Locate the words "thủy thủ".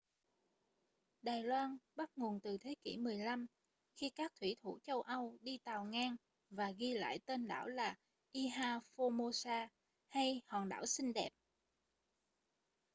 4.35-4.79